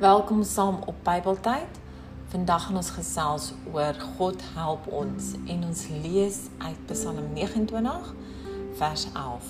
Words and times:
Welkom 0.00 0.42
saam 0.42 0.78
op 0.86 0.94
Bybeltyd. 1.02 1.78
Vandag 2.28 2.66
gaan 2.66 2.76
ons 2.76 2.90
gesels 2.90 3.52
oor 3.72 3.94
God 3.94 4.42
help 4.54 4.86
ons 4.92 5.30
en 5.48 5.62
ons 5.64 5.84
lees 6.02 6.40
uit 6.58 6.80
Psalm 6.90 7.30
29 7.32 8.10
vers 8.76 9.06
11. 9.14 9.46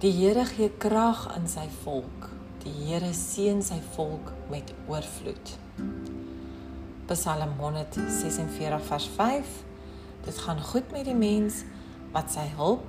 Die 0.00 0.12
Here 0.16 0.46
gee 0.48 0.70
krag 0.80 1.26
aan 1.34 1.44
sy 1.44 1.66
volk. 1.82 2.30
Die 2.62 2.72
Here 2.72 3.10
seën 3.12 3.60
sy 3.60 3.82
volk 3.98 4.30
met 4.48 4.72
oorvloed. 4.88 5.52
Psalm 7.10 7.52
146 7.60 8.86
vers 8.86 9.08
5. 9.18 9.50
Dit 10.24 10.38
gaan 10.46 10.62
goed 10.70 10.88
met 10.96 11.04
die 11.04 11.18
mens 11.18 11.66
wat 12.16 12.32
sy 12.32 12.46
hulp 12.56 12.88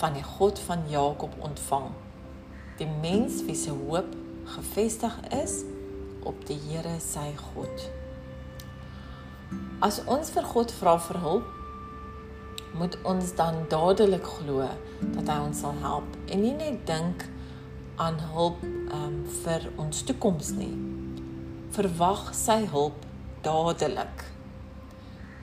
van 0.00 0.16
die 0.16 0.24
God 0.24 0.64
van 0.64 0.88
Jakob 0.88 1.36
ontvang. 1.44 1.92
Die 2.80 2.88
mens 3.04 3.42
wie 3.44 3.58
se 3.58 3.76
hoop 3.76 4.16
gefestig 4.56 5.14
is 5.42 5.62
op 6.26 6.46
die 6.48 6.58
Here 6.68 6.96
sy 7.02 7.30
God. 7.52 7.88
As 9.84 10.00
ons 10.10 10.32
vir 10.34 10.46
God 10.48 10.72
vra 10.80 10.96
vir 11.08 11.20
hulp, 11.22 11.54
moet 12.78 12.98
ons 13.08 13.32
dan 13.38 13.62
dadelik 13.72 14.26
glo 14.26 14.66
dat 15.14 15.30
hy 15.30 15.38
ons 15.40 15.62
sal 15.64 15.78
help 15.82 16.16
en 16.28 16.42
nie 16.44 16.54
net 16.58 16.82
dink 16.86 17.24
aan 17.98 18.18
hulp 18.34 18.60
um, 18.64 19.22
vir 19.42 19.64
ons 19.80 20.02
toekoms 20.06 20.52
nie. 20.58 20.74
Verwag 21.74 22.28
sy 22.36 22.60
hulp 22.70 23.06
dadelik. 23.46 24.26